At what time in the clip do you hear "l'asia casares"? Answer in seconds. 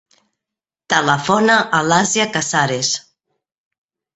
1.91-2.91